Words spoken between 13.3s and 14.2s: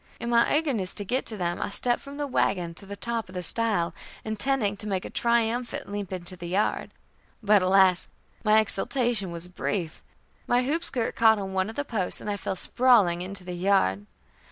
the yard.